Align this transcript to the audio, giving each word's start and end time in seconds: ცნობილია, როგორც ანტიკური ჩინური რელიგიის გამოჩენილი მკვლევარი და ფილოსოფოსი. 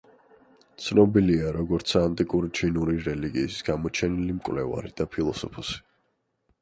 ცნობილია, 0.85 1.51
როგორც 1.57 1.93
ანტიკური 2.01 2.49
ჩინური 2.61 2.97
რელიგიის 3.09 3.61
გამოჩენილი 3.71 4.39
მკვლევარი 4.39 4.93
და 5.03 5.09
ფილოსოფოსი. 5.17 5.79